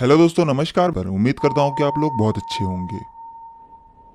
Hello 0.00 0.16
दोस्तों, 0.16 0.44
नमस्कार। 0.44 0.90
पर 0.90 1.06
उम्मीद 1.06 1.38
करता 1.38 1.60
हूँ 1.60 1.74
कि 1.76 1.84
आप 1.84 1.98
लोग 1.98 2.16
बहुत 2.18 2.38
अच्छे 2.38 2.64
होंगे। 2.64 2.98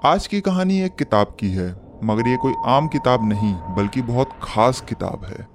आज 0.08 0.28
की 0.28 0.42
कहानी 0.42 0.80
एक 0.82 0.96
किताब 0.96 1.38
की 1.40 1.50
है, 1.50 1.70
मगर 2.04 2.28
ये 2.28 2.38
कोई 2.38 2.54
आम 2.66 2.88
किताब 2.88 3.30
नहीं, 3.30 3.54
बल्कि 3.76 4.02
बहुत 4.02 4.30
खास 4.44 4.82
किताब 4.82 5.26
है। 5.26 5.48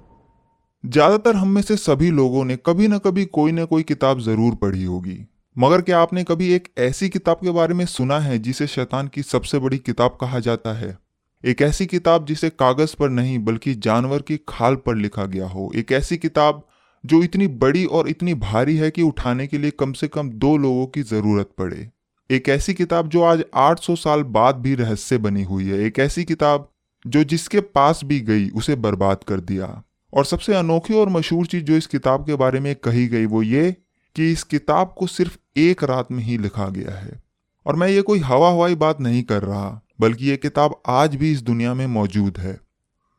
ज़्यादातर 0.83 1.35
हम 1.35 1.47
में 1.47 1.61
से 1.61 1.77
सभी 1.77 2.11
लोगों 2.11 2.45
ने 2.45 2.55
कभी 2.55 2.87
ना 2.87 2.97
कभी 2.97 3.25
कोई 3.25 3.51
ना 3.51 3.65
कोई 3.65 3.83
किताब 3.83 4.19
ज़रूर 4.19 4.55
पढ़ी 4.55 4.83
होगी। 4.83 5.27
मगर 5.57 5.81
क्या 5.81 5.99
आपने 5.99 6.23
कभी 6.23 6.53
एक 6.53 6.67
ऐसी 6.77 7.09
किताब 7.09 7.37
के 7.37 7.51
बारे 7.51 7.73
में 7.73 7.85
सुना 7.85 8.19
है 8.19 8.39
जिसे 8.39 8.67
शैतान 8.67 9.07
की 9.07 9.23
सबसे 9.23 9.59
बड़ी 9.59 9.77
किताब 9.77 10.17
कहा 10.21 10.39
जाता 10.39 10.73
है? 10.73 10.97
एक 11.45 11.61
ऐसी 11.61 11.85
किताब 11.85 12.25
जिसे 12.25 12.49
कागज़ 12.49 12.95
पर 12.95 13.09
नहीं, 13.09 13.39
बल्कि 13.39 13.75
जानवर 13.75 14.21
की 14.21 14.39
खाल 14.49 14.75
पर 14.75 14.95
लिखा 14.95 15.25
गया 15.25 15.47
हो। 15.47 15.71
एक 15.75 15.91
ऐसी 15.91 16.17
किताब 16.17 16.67
जो 17.07 17.23
इतनी 17.23 17.47
बड़ी 17.47 17.85
और 17.85 18.09
इतनी 18.09 18.33
भारी 18.33 18.77
है 18.77 18.91
कि 18.91 19.01
उठाने 19.01 19.47
के 19.47 19.57
लिए 19.57 19.71
कम 19.71 19.93
से 19.93 20.07
कम 20.07 20.29
दो 20.29 20.57
लोगों 20.57 20.87
की 20.87 21.01
ज़रूरत 21.01 21.49
पड़े। 21.57 21.89
एक 22.31 22.49
ऐसी 22.49 22.73
किताब 22.73 23.09
जो 23.09 23.21
आज 23.21 23.43
800 23.55 23.95
साल 23.95 24.23
बाद 24.23 24.55
भी 24.55 24.75
रहस्य 24.75 25.17
बनी 25.17 25.43
हुई 25.43 25.67
है। 25.67 25.79
एक 25.79 25.99
ऐसी 25.99 26.23
किताब 26.23 26.71
जो 27.07 27.23
जिसके 27.23 27.59
पास 27.59 28.01
भी 28.03 28.19
गई, 28.19 28.49
उसे 28.49 28.75
बर्बाद 28.75 29.17
कर 29.27 29.39
दिया। 29.39 29.83
और 30.13 30.25
सबसे 30.25 30.53
अनोखी 30.53 30.93
और 30.93 31.09
मशहूर 31.09 31.45
चीज़ 31.45 31.63
जो 31.63 31.77
इस 31.77 31.87
किताब 31.87 32.25
के 32.25 32.35
बारे 32.35 32.59
में 32.59 32.75
कही 32.75 33.07
गई, 33.07 33.25
वो 33.25 33.43
ये 33.43 33.75
कि 34.15 34.31
इस 34.31 34.43
किताब 34.43 34.95
को 34.97 35.07
सिर्फ़ 35.07 35.37
एक 35.57 35.83
रात 35.83 36.11
में 36.11 36.23
ही 36.23 36.37
लिखा 36.37 36.69
गया 36.69 36.95
है। 36.95 37.23
और 37.65 37.75
मैं 37.75 37.87
ये 37.87 38.01
कोई 38.01 38.19
हवा 38.19 38.51
हवाई 38.51 38.75
बात 38.75 39.01
नहीं 39.01 39.23
कर 39.23 39.43
रहा, 39.43 39.81
बल्कि 39.99 40.25
ये 40.25 40.37
किताब 40.37 40.81
आज 40.87 41.15
भी 41.15 41.31
इस 41.31 41.41
दुनिया 41.41 41.73
में 41.73 41.87
मौजूद 41.87 42.37
है। 42.37 42.66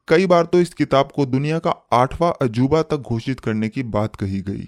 कई 0.09 0.27
बार 0.27 0.45
तो 0.45 0.61
इस 0.61 0.73
किताब 0.75 1.09
को 1.15 1.27
दुनिया 1.27 1.59
का 1.59 1.71
आठवां 1.93 2.31
अजूबा 2.43 2.83
तक 2.83 2.97
घोषित 2.99 3.41
करने 3.41 3.69
की 3.69 3.83
बात 3.91 4.17
कही 4.17 4.41
गई। 4.41 4.67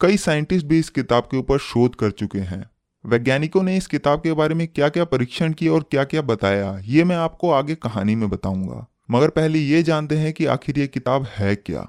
कई 0.00 0.16
साइंटिस्ट 0.16 0.66
भी 0.66 0.78
इस 0.78 0.88
किताब 0.90 1.28
के 1.30 1.36
ऊपर 1.36 1.58
शोध 1.60 1.94
कर 1.94 2.10
चुके 2.10 2.38
हैं। 2.40 2.64
वैज्ञानिकों 3.04 3.62
ने 3.62 3.76
इस 3.76 3.86
किताब 3.86 4.20
के 4.20 4.32
बारे 4.32 4.54
में 4.54 4.66
क्या 4.68 4.88
क्या 4.88 5.04
परीक्षण 5.04 5.52
किए 5.52 5.68
और 5.68 5.84
क्या 5.90 6.04
क्या 6.04 6.22
बताया, 6.22 6.78
ये 6.84 7.04
मैं 7.04 7.16
आपको 7.16 7.50
आगे 7.50 7.74
कहानी 7.74 8.14
में 8.14 8.28
बताऊँगा। 8.30 8.86
मगर 9.10 9.28
पहले 9.30 9.58
ये 9.58 9.82
जानते 9.82 10.16
हैं 10.16 10.32
कि 10.32 10.46
आखिर 10.46 10.78
ये 10.78 10.86
किताब 10.86 11.26
है 11.36 11.54
क्या। 11.56 11.82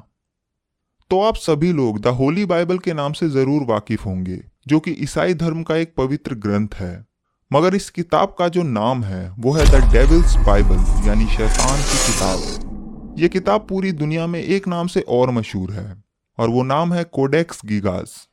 तो 1.12 1.22
आप 1.22 1.36
सभी 1.36 1.72
लोग 1.74 2.00
द 2.02 2.08
होली 2.16 2.46
बाइबल 2.46 2.78
के 2.78 2.94
नाम 2.94 3.14
से 3.14 3.30
ज़रूर 3.30 3.64
वाकिफ 3.64 4.06
होंगे, 4.06 4.40
जो 4.68 4.80
कि 4.80 4.92
ईसाई 5.00 5.34
धर्म 5.34 5.64
का 5.64 5.76
एक 5.76 5.94
पवित्र 5.98 6.36
ग्रंथ 6.38 6.76
है। 6.76 6.94
मगर 7.52 7.76
इस 7.76 7.90
किताब 7.90 8.36
का 8.40 8.48
जो 8.48 8.64
नाम 8.64 9.04
है, 9.04 9.30
वो 9.30 9.52
है 9.52 9.66
द 9.72 9.84
डेविल्स 9.92 10.36
बाइबल, 10.46 10.86
यानी 11.08 11.28
शैतान 11.28 11.82
की 11.82 12.06
किताब। 12.06 12.73
ये 13.18 13.28
किताब 13.30 13.66
पूरी 13.70 13.92
दुनिया 13.92 14.26
में 14.28 14.40
एक 14.40 14.68
नाम 14.68 14.88
से 14.88 15.02
और 15.02 15.32
मशहूर 15.32 15.72
है, 15.72 16.04
और 16.38 16.50
वो 16.50 16.64
नाम 16.64 16.94
है 16.94 17.04
कोडेक्स 17.04 17.62
गीगास। 17.66 18.28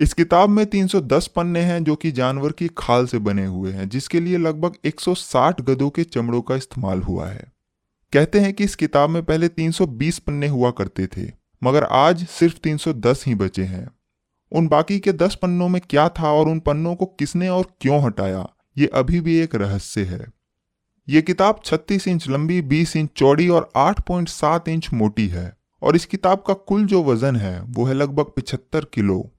इस 0.00 0.12
किताब 0.12 0.48
में 0.48 0.64
310 0.66 1.26
पन्ने 1.26 1.60
हैं 1.60 1.84
जो 1.84 1.96
कि 1.96 2.12
जानवर 2.12 2.52
की 2.52 2.68
खाल 2.78 3.06
से 3.06 3.18
बने 3.18 3.44
हुए 3.44 3.72
हैं, 3.72 3.88
जिसके 3.88 4.20
लिए 4.20 4.38
लगभग 4.38 4.76
160 4.84 5.60
गधों 5.60 5.90
के 5.90 6.04
चमड़ों 6.04 6.42
का 6.42 6.56
इस्तेमाल 6.56 7.02
हुआ 7.02 7.28
है। 7.28 7.52
कहते 8.12 8.40
हैं 8.40 8.52
कि 8.52 8.64
इस 8.64 8.76
किताब 8.76 9.10
में 9.10 9.22
पहले 9.22 9.48
320 9.48 10.18
पन्ने 10.18 10.48
हुआ 10.48 10.70
करते 10.70 11.06
थे, 11.06 11.30
मगर 11.62 11.84
आज 11.84 12.26
सिर्फ़ 12.26 12.58
310 12.58 13.24
ही 13.26 13.34
बचे 13.34 13.64
हैं। 13.64 13.88
उन 14.52 14.68
बाकी 14.68 14.98
के 14.98 15.12
10 15.12 15.34
पन्नों 15.34 15.68
में 15.68 15.80
क्या 15.90 16.08
था 16.08 16.32
और 16.32 16.48
उन 16.48 16.60
पन्नों 16.60 16.94
को 16.94 17.06
किसने 17.06 17.48
और 17.48 17.66
क्यों 17.80 18.02
हटाया, 18.02 18.48
ये 18.76 18.86
अभी 18.86 19.20
भी 19.20 19.38
एक 19.38 19.54
रहस्य 19.54 20.04
है। 20.04 20.26
ये 21.08 21.22
किताब 21.22 21.60
36 21.62 22.08
इंच 22.08 22.28
लंबी 22.28 22.60
20 22.62 22.96
इंच 22.96 23.08
चौड़ी 23.16 23.48
और 23.48 23.70
8.7 23.76 24.68
इंच 24.68 24.88
मोटी 24.94 25.26
है 25.28 25.52
और 25.82 25.96
इस 25.96 26.04
किताब 26.06 26.44
का 26.46 26.54
कुल 26.54 26.86
जो 26.86 27.02
वज़न 27.04 27.36
है, 27.36 27.60
वो 27.60 27.84
है 27.84 27.94
लगभग 27.94 28.30
75 28.38 28.84
किलो। 28.84 29.30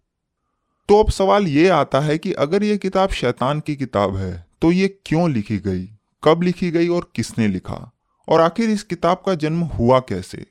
तो 0.89 1.03
अब 1.03 1.09
सवाल 1.09 1.47
ये 1.47 1.67
आता 1.69 1.99
है 1.99 2.17
कि 2.17 2.33
अगर 2.33 2.63
ये 2.63 2.77
किताब 2.77 3.09
शैतान 3.09 3.59
की 3.59 3.75
किताब 3.75 4.15
है 4.15 4.45
तो 4.61 4.71
ये 4.71 4.87
क्यों 5.05 5.29
लिखी 5.31 5.57
गई? 5.57 5.89
कब 6.23 6.41
लिखी 6.41 6.71
गई 6.71 6.87
और 6.87 7.09
किसने 7.15 7.47
लिखा? 7.47 7.91
और 8.27 8.41
आखिर 8.41 8.69
इस 8.69 8.83
किताब 8.83 9.23
का 9.25 9.35
जन्म 9.35 9.61
हुआ 9.69 9.99
कैसे? 9.99 10.45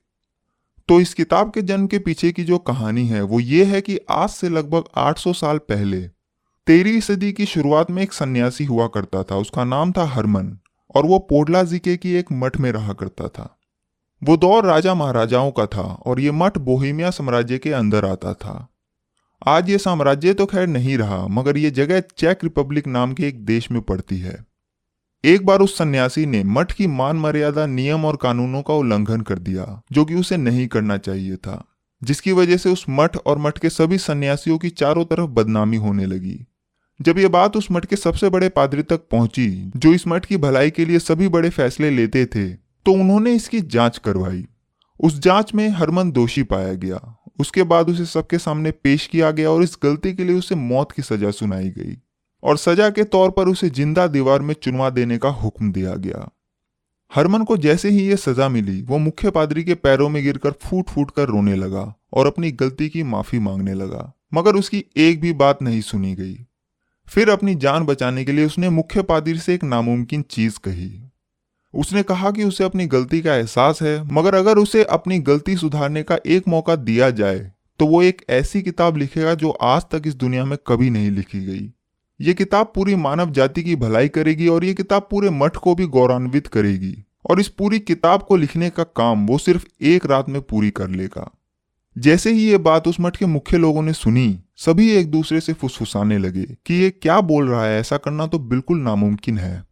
तो 0.88 1.00
इस 1.00 1.14
किताब 1.14 1.52
के 1.52 1.62
जन्म 1.62 1.86
के 1.86 1.98
पीछे 1.98 2.32
की 2.32 2.44
जो 2.44 2.58
कहानी 2.58 3.06
है, 3.08 3.22
वो 3.22 3.40
ये 3.40 3.64
है 3.64 3.80
कि 3.80 3.98
आज 4.10 4.28
से 4.28 4.48
लगभग 4.48 4.84
800 4.96 5.32
साल 5.32 5.58
पहले 5.58 6.00
तेरहवीं 6.66 7.00
सदी 7.00 7.32
की 7.32 7.46
शुरुआत 7.46 7.90
में 7.90 8.02
एक 8.02 8.12
सन्यासी 8.12 8.64
हुआ 8.64 8.86
करता 8.86 9.22
था, 9.22 9.36
उसका 9.36 9.64
नाम 9.64 9.92
था 9.92 10.04
हरमन। 10.04 10.58
और 10.94 11.06
वो 11.06 11.18
पोडला 11.18 11.62
जिके 11.62 11.96
की 11.96 12.12
एक 12.12 12.26
मठ 12.32 12.56
में 12.60 12.72
रहा 12.72 12.92
करता 12.92 13.28
था। 13.28 13.58
वो 14.22 14.36
दौर 14.36 14.66
राजा 14.66 14.94
महाराजाओं 14.94 15.50
का 15.50 15.66
था 15.66 15.82
और 15.82 16.20
ये 16.20 16.30
मठ 16.30 16.58
बोहिमिया 16.58 17.10
साम्राज्य 17.10 17.58
के 17.58 17.72
अंदर 17.72 18.04
आता 18.04 18.34
था। 18.34 18.68
आज 19.46 19.70
ये 19.70 19.78
साम्राज्य 19.78 20.34
तो 20.34 20.46
खैर 20.46 20.66
नहीं 20.66 20.98
रहा, 20.98 21.26
मगर 21.26 21.56
ये 21.58 21.70
जगह 21.70 22.00
चेक 22.00 22.38
रिपब्लिक 22.44 22.86
नाम 22.86 23.12
के 23.12 23.28
एक 23.28 23.44
देश 23.44 23.70
में 23.70 23.82
पड़ती 23.82 24.18
है। 24.18 24.44
एक 25.24 25.46
बार 25.46 25.60
उस 25.60 25.78
सन्यासी 25.78 26.26
ने 26.26 26.44
मठ 26.44 26.72
की 26.72 26.86
मान 26.86 27.16
मर्यादा 27.16 27.66
नियम 27.66 28.04
और 28.04 28.16
कानूनों 28.16 28.62
का 28.62 28.74
उल्लंघन 28.74 29.20
कर 29.20 29.38
दिया, 29.38 29.82
जो 29.92 30.04
कि 30.04 30.14
उसे 30.14 30.36
नहीं 30.36 30.68
करना 30.68 30.96
चाहिए 30.96 31.36
था, 31.36 31.64
जिसकी 32.02 32.32
वजह 32.32 32.56
से 32.56 32.70
उस 32.70 32.84
मठ 32.90 33.16
और 33.16 33.38
मठ 33.38 33.58
के 33.58 33.70
सभी 33.70 33.98
सन्यासियों 33.98 34.58
की 34.58 34.70
चारों 34.70 35.04
तरफ़ 35.04 35.30
बदनामी 35.30 35.76
होने 35.76 36.06
लगी। 36.06 36.46
जब 37.02 37.18
ये 37.18 37.28
बात 37.28 37.56
उस 37.56 37.66
मठ 37.72 37.86
के 37.86 37.96
सबसे 37.96 38.28
बड़े 38.30 38.48
पादरी 38.48 38.82
तक 38.82 39.00
पहुँची, 39.10 39.72
जो 39.76 39.92
इस 39.94 40.06
मठ 40.08 40.26
की 40.26 40.36
भलाई 40.36 40.70
के 40.70 40.84
लिए 40.84 40.98
सभी 40.98 41.28
बड़े 41.28 41.50
फैसले 41.50 41.90
लेते 41.90 42.24
थे 42.26 42.48
तो 42.86 42.92
उन्होंने 42.92 43.34
इसकी 43.34 43.60
जाँच 43.60 43.98
करवाई। 43.98 44.44
उस 45.00 45.18
जाँच 45.18 45.54
में 45.54 45.68
हरमन 45.68 46.10
दोषी 46.12 46.42
पाया 46.42 46.72
गया। 46.74 47.00
उसके 47.40 47.62
बाद 47.62 47.88
उसे 47.90 48.04
सबके 48.04 48.38
सामने 48.38 48.70
पेश 48.70 49.06
किया 49.06 49.30
गया 49.30 49.50
और 49.50 49.62
इस 49.62 49.76
गलती 49.82 50.12
के 50.12 50.24
लिए 50.24 50.36
उसे 50.36 50.54
मौत 50.54 50.92
की 50.92 51.02
सजा 51.02 51.30
सुनाई 51.30 51.68
गई। 51.68 51.96
और 52.42 52.56
सजा 52.56 52.88
के 52.90 53.04
तौर 53.04 53.30
पर 53.30 53.48
उसे 53.48 53.70
ज़िंदा 53.70 54.06
दीवार 54.06 54.40
में 54.40 54.54
चुनवा 54.54 54.90
देने 54.90 55.18
का 55.18 55.28
हुक्म 55.28 55.72
दिया 55.72 55.94
गया। 55.96 56.28
हरमन 57.12 57.44
को 57.44 57.56
जैसे 57.56 57.90
ही 57.90 58.06
यह 58.08 58.16
सजा 58.16 58.48
मिली, 58.48 58.80
वो 58.82 58.98
मुख्य 58.98 59.30
पादरी 59.30 59.64
के 59.64 59.74
पैरों 59.74 60.08
में 60.08 60.22
गिरकर 60.22 60.52
फूट 60.60 60.90
फूट 60.90 61.10
कर 61.10 61.28
रोने 61.28 61.56
लगा 61.56 61.92
और 62.12 62.26
अपनी 62.26 62.50
गलती 62.52 62.88
की 62.88 63.02
माफ़ी 63.02 63.38
मांगने 63.38 63.74
लगा। 63.74 64.12
मगर 64.34 64.56
उसकी 64.56 64.84
एक 64.96 65.20
भी 65.20 65.32
बात 65.32 65.62
नहीं 65.62 65.80
सुनी 65.80 66.14
गई। 66.14 66.38
फिर 67.08 67.30
अपनी 67.30 67.54
जान 67.54 67.84
बचाने 67.84 68.24
के 68.24 68.32
लिए 68.32 68.46
उसने 68.46 68.68
मुख्य 68.70 69.02
पादिर 69.02 69.38
से 69.38 69.54
एक 69.54 69.64
नामुमकिन 69.64 70.22
चीज़ 70.30 70.58
कही। 70.58 70.92
उसने 71.74 72.02
कहा 72.02 72.30
कि 72.30 72.44
उसे 72.44 72.64
अपनी 72.64 72.86
गलती 72.86 73.20
का 73.20 73.34
एहसास 73.34 73.82
है, 73.82 74.02
मगर 74.12 74.34
अगर 74.34 74.58
उसे 74.58 74.84
अपनी 74.84 75.18
गलती 75.20 75.56
सुधारने 75.56 76.02
का 76.02 76.18
एक 76.26 76.48
मौका 76.48 76.76
दिया 76.78 77.10
जाए 77.12 77.50
तो 77.80 77.86
वो 77.86 78.02
एक 78.02 78.22
ऐसी 78.30 78.60
किताब 78.62 78.96
लिखेगा 78.96 79.34
जो 79.34 79.50
आज 79.50 79.84
तक 79.92 80.02
इस 80.06 80.14
दुनिया 80.14 80.44
में 80.44 80.56
कभी 80.66 80.90
नहीं 80.90 81.10
लिखी 81.10 81.40
गई। 81.40 81.70
ये 82.20 82.34
किताब 82.34 82.72
पूरी 82.74 82.94
मानव 82.96 83.30
जाति 83.30 83.62
की 83.62 83.76
भलाई 83.76 84.08
करेगी 84.08 84.48
और 84.48 84.64
ये 84.64 84.74
किताब 84.74 85.06
पूरे 85.10 85.30
मठ 85.30 85.56
को 85.56 85.74
भी 85.74 85.86
गौरवान्वित 85.86 86.46
करेगी, 86.46 86.94
और 87.30 87.40
इस 87.40 87.48
पूरी 87.48 87.78
किताब 87.80 88.22
को 88.22 88.36
लिखने 88.36 88.70
का 88.70 88.82
काम 88.96 89.26
वो 89.26 89.38
सिर्फ़ 89.38 89.66
एक 89.82 90.06
रात 90.06 90.28
में 90.28 90.40
पूरी 90.42 90.70
कर 90.70 90.88
लेगा। 90.90 91.30
जैसे 91.96 92.32
ही 92.32 92.44
ये 92.44 92.58
बात 92.60 92.88
उस 92.88 93.00
मठ 93.00 93.16
के 93.16 93.26
मुख्य 93.26 93.58
लोगों 93.58 93.82
ने 93.82 93.92
सुनी 93.92 94.38
सभी 94.62 94.88
एक 94.90 95.10
दूसरे 95.10 95.40
से 95.40 95.52
फुसफुसाने 95.52 96.16
लगे 96.18 96.44
कि 96.66 96.74
ये 96.74 96.90
क्या 96.92 97.20
बोल 97.20 97.48
रहा 97.48 97.64
है, 97.64 97.78
ऐसा 97.80 97.96
करना 97.96 98.26
तो 98.26 98.38
बिल्कुल 98.38 98.78
नामुमकिन 98.78 99.38
है। 99.38 99.62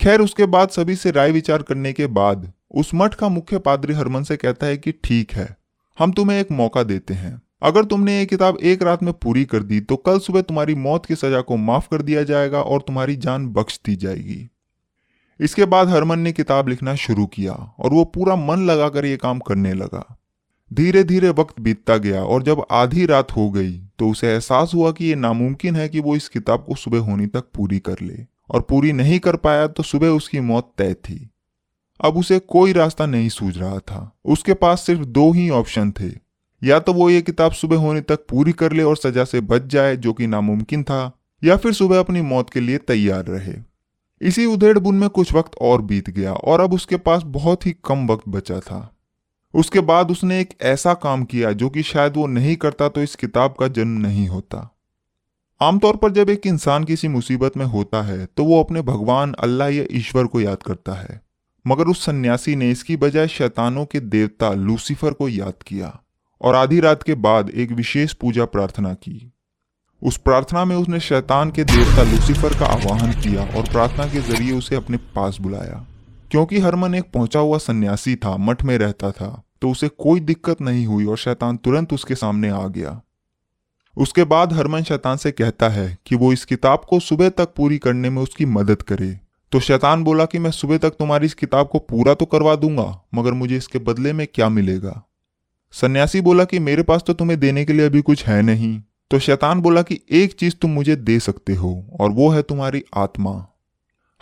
खैर, 0.00 0.20
उसके 0.20 0.46
बाद 0.46 0.68
सभी 0.68 0.94
से 0.96 1.10
राय 1.10 1.32
विचार 1.32 1.62
करने 1.62 1.92
के 1.92 2.06
बाद, 2.08 2.52
उस 2.70 2.90
मठ 2.94 3.14
का 3.14 3.28
मुख्य 3.28 3.58
पादरी 3.58 3.94
हरमन 3.94 4.22
से 4.22 4.36
कहता 4.36 4.66
है 4.66 4.76
कि 4.76 4.92
ठीक 5.04 5.32
है, 5.32 5.56
हम 5.98 6.12
तुम्हें 6.12 6.38
एक 6.40 6.50
मौका 6.52 6.82
देते 6.82 7.14
हैं। 7.14 7.40
अगर 7.62 7.84
तुमने 7.84 8.18
ये 8.18 8.26
किताब 8.26 8.58
एक 8.62 8.82
रात 8.82 9.02
में 9.02 9.12
पूरी 9.14 9.44
कर 9.44 9.62
दी 9.62 9.80
तो 9.80 9.96
कल 9.96 10.18
सुबह 10.18 10.42
तुम्हारी 10.42 10.74
मौत 10.76 11.06
की 11.06 11.14
सजा 11.14 11.40
को 11.40 11.56
माफ़ 11.56 11.88
कर 11.90 12.02
दिया 12.02 12.22
जाएगा 12.22 12.60
और 12.60 12.80
तुम्हारी 12.80 13.16
जान 13.16 13.48
बख्श 13.48 13.80
दी 13.86 13.96
जाएगी। 13.96 14.48
इसके 15.40 15.64
बाद 15.64 15.88
हरमन 15.88 16.18
ने 16.18 16.32
किताब 16.32 16.68
लिखना 16.68 16.94
शुरू 16.98 17.26
किया 17.26 17.52
और 17.52 17.92
वो 17.92 18.04
पूरा 18.04 18.36
मन 18.36 18.64
लगाकर 18.66 19.06
ये 19.06 19.16
काम 19.16 19.38
करने 19.38 19.74
लगा। 19.74 20.06
धीरे 20.70 21.04
धीरे 21.04 21.28
वक्त 21.32 21.60
बीतता 21.60 21.96
गया 21.96 22.22
और 22.22 22.42
जब 22.42 22.64
आधी 22.70 23.06
रात 23.06 23.36
हो 23.36 23.50
गई 23.50 23.78
तो 23.98 24.08
उसे 24.08 24.28
एहसास 24.28 24.72
हुआ 24.74 24.92
कि 24.92 25.04
ये 25.04 25.14
नामुमकिन 25.14 25.76
है 25.76 25.88
कि 25.88 26.00
वो 26.00 26.16
इस 26.16 26.28
किताब 26.28 26.64
को 26.64 26.74
सुबह 26.74 26.98
होने 26.98 27.26
तक 27.26 27.44
पूरी 27.54 27.78
कर 27.78 27.96
ले। 28.02 28.26
और 28.50 28.60
पूरी 28.60 28.92
नहीं 28.92 29.18
कर 29.18 29.36
पाया 29.36 29.66
तो 29.66 29.82
सुबह 29.82 30.08
उसकी 30.08 30.40
मौत 30.40 30.72
तय 30.78 30.94
थी। 30.94 31.30
अब 32.00 32.16
उसे 32.16 32.38
कोई 32.38 32.72
रास्ता 32.72 33.06
नहीं 33.06 33.28
सूझ 33.28 33.58
रहा 33.58 33.78
था। 33.78 34.18
उसके 34.24 34.54
पास 34.54 34.80
सिर्फ़ 34.80 35.02
दो 35.02 35.32
ही 35.32 35.50
ऑप्शन 35.50 35.90
थे। 35.90 36.28
या 36.64 36.80
तो 36.80 36.92
वो 36.92 37.10
ये 37.10 37.22
किताब 37.22 37.52
सुबह 37.52 37.76
होने 37.76 38.00
तक 38.00 38.20
पूरी 38.28 38.52
कर 38.52 38.72
ले 38.72 38.82
और 38.82 38.96
सजा 38.96 39.24
से 39.24 39.40
बच 39.40 39.62
जाए, 39.66 39.96
जो 39.96 40.12
कि 40.12 40.26
नामुमकिन 40.26 40.82
था, 40.82 41.18
या 41.44 41.56
फिर 41.56 41.72
सुबह 41.72 42.00
अपनी 42.00 42.20
मौत 42.20 42.50
के 42.50 42.60
लिए 42.60 42.78
तैयार 42.78 43.24
रहे। 43.24 43.54
इसी 44.22 44.46
उधेड़ 44.46 44.78
बुन 44.78 44.94
में 44.94 45.08
कुछ 45.08 45.32
वक्त 45.32 45.50
और 45.62 45.82
बीत 45.82 46.10
गया 46.10 46.32
और 46.32 46.60
अब 46.60 46.72
उसके 46.72 46.96
पास 46.96 47.22
बहुत 47.26 47.66
ही 47.66 47.76
कम 47.84 48.06
वक्त 48.06 48.28
बचा 48.28 48.60
था। 48.60 48.97
उसके 49.54 49.80
बाद 49.80 50.10
उसने 50.10 50.40
एक 50.40 50.48
ऐसा 50.62 50.94
काम 50.94 51.24
किया 51.24 51.52
जो 51.52 51.68
कि 51.70 51.82
शायद 51.82 52.16
वो 52.16 52.26
नहीं 52.26 52.56
करता 52.56 52.88
तो 52.88 53.02
इस 53.02 53.14
किताब 53.16 53.54
का 53.60 53.68
जन्म 53.68 54.00
नहीं 54.00 54.26
होता। 54.28 54.68
आमतौर 55.60 55.96
पर 55.96 56.10
जब 56.12 56.30
एक 56.30 56.46
इंसान 56.46 56.84
किसी 56.84 57.08
मुसीबत 57.08 57.56
में 57.56 57.64
होता 57.66 58.02
है 58.02 58.26
तो 58.26 58.44
वो 58.44 58.62
अपने 58.62 58.82
भगवान, 58.82 59.32
अल्लाह 59.34 59.68
या 59.68 59.84
ईश्वर 59.92 60.26
को 60.26 60.40
याद 60.40 60.62
करता 60.62 60.92
है। 60.92 61.20
मगर 61.64 61.88
उस 61.88 62.04
सन्यासी 62.04 62.54
ने 62.56 62.70
इसकी 62.70 62.96
बजाय 62.96 63.28
शैतानों 63.28 63.84
के 63.84 64.00
देवता 64.00 64.50
लूसीफर 64.50 65.12
को 65.12 65.28
याद 65.28 65.62
किया 65.66 65.98
और 66.40 66.54
आधी 66.54 66.80
रात 66.80 67.02
के 67.02 67.14
बाद 67.16 67.50
एक 67.50 67.72
विशेष 67.72 68.12
पूजा 68.12 68.44
प्रार्थना 68.44 68.92
की। 68.94 69.32
उस 70.02 70.16
प्रार्थना 70.16 70.64
में 70.64 70.76
उसने 70.76 71.00
शैतान 71.00 71.50
के 71.50 71.64
देवता 71.64 72.02
लूसीफर 72.02 72.58
का 72.58 72.66
आह्वान 72.66 73.12
किया 73.12 73.44
और 73.56 73.70
प्रार्थना 73.72 74.06
के 74.06 74.20
ज़रिए 74.22 74.52
उसे 74.52 74.76
अपने 74.76 74.96
पास 75.14 75.38
बुलाया। 75.40 75.84
क्योंकि 76.30 76.58
हरमन 76.58 76.94
एक 76.94 77.10
पहुँचा 77.12 77.40
हुआ 77.40 77.58
सन्यासी 77.58 78.16
था, 78.16 78.36
मठ 78.36 78.64
में 78.64 78.76
रहता 78.78 79.10
था 79.10 79.42
तो 79.62 79.70
उसे 79.70 79.88
कोई 79.88 80.20
दिक्कत 80.20 80.60
नहीं 80.60 80.86
हुई 80.86 81.04
और 81.04 81.16
शैतान 81.18 81.56
तुरंत 81.56 81.92
उसके 81.92 82.14
सामने 82.14 82.48
आ 82.48 82.66
गया। 82.66 83.00
उसके 83.96 84.24
बाद 84.24 84.52
हरमन 84.52 84.82
शैतान 84.82 85.16
से 85.16 85.30
कहता 85.30 85.68
है 85.68 85.96
कि 86.06 86.16
वो 86.16 86.32
इस 86.32 86.44
किताब 86.44 86.84
को 86.88 87.00
सुबह 87.00 87.28
तक 87.28 87.54
पूरी 87.56 87.78
करने 87.78 88.10
में 88.10 88.22
उसकी 88.22 88.44
मदद 88.46 88.82
करे। 88.82 89.18
तो 89.52 89.60
शैतान 89.60 90.04
बोला 90.04 90.24
कि 90.24 90.38
मैं 90.38 90.50
सुबह 90.50 90.78
तक 90.78 90.90
तुम्हारी 90.90 91.26
इस 91.26 91.34
किताब 91.34 91.68
को 91.68 91.78
पूरा 91.78 92.14
तो 92.14 92.24
करवा 92.24 92.54
दूँगा, 92.56 93.02
मगर 93.14 93.32
मुझे 93.32 93.56
इसके 93.56 93.78
बदले 93.78 94.12
में 94.12 94.26
क्या 94.34 94.48
मिलेगा? 94.48 95.02
सन्यासी 95.74 96.20
बोला 96.20 96.44
कि 96.44 96.58
मेरे 96.58 96.82
पास 96.82 97.02
तो 97.06 97.12
तुम्हें 97.12 97.40
देने 97.40 97.64
के 97.64 97.72
लिए 97.72 97.86
अभी 97.86 98.02
कुछ 98.02 98.26
है 98.26 98.40
नहीं। 98.42 98.80
तो 99.10 99.18
शैतान 99.18 99.60
बोला 99.60 99.82
कि 99.82 100.00
एक 100.10 100.32
चीज़ 100.32 100.54
तुम 100.54 100.70
मुझे 100.70 100.96
दे 100.96 101.18
सकते 101.20 101.54
हो, 101.54 101.96
और 102.00 102.10
वो 102.10 102.28
है 102.30 102.42
तुम्हारी 102.42 102.82
आत्मा। 102.96 103.32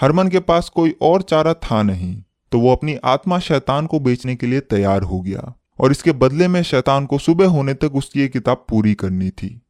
हरमन 0.00 0.28
के 0.28 0.40
पास 0.40 0.68
कोई 0.68 0.94
और 1.02 1.22
चारा 1.22 1.52
था 1.54 1.82
नहीं 1.82 2.22
तो 2.52 2.58
वो 2.60 2.72
अपनी 2.72 2.96
आत्मा 3.04 3.38
शैतान 3.38 3.86
को 3.86 4.00
बेचने 4.00 4.34
के 4.36 4.46
लिए 4.46 4.60
तैयार 4.60 5.02
हो 5.02 5.20
गया 5.20 5.52
और 5.80 5.90
इसके 5.90 6.12
बदले 6.12 6.48
में 6.48 6.62
शैतान 6.62 7.06
को 7.06 7.18
सुबह 7.18 7.46
होने 7.46 7.74
तक 7.74 7.94
उसकी 7.94 8.20
ये 8.20 8.28
किताब 8.28 8.64
पूरी 8.68 8.94
करनी 8.94 9.30
थी। 9.30 9.60